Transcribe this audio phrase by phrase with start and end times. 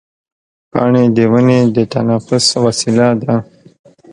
[0.71, 3.35] پاڼې د ونې د تنفس وسیله ده.